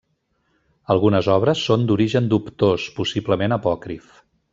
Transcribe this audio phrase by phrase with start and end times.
[0.93, 4.09] Algunes obres són d'origen dubtós, possiblement apòcrif.